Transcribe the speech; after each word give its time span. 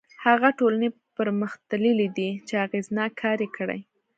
هغه 0.25 0.49
ټولنې 0.59 0.89
پرمختللي 1.17 2.07
دي 2.17 2.29
چې 2.47 2.53
اغېزناک 2.65 3.11
کار 3.21 3.37
یې 3.43 3.49
کړی. 3.57 3.79